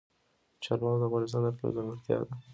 [0.63, 2.33] چار مغز د افغانستان د اقلیم ځانګړتیا ده.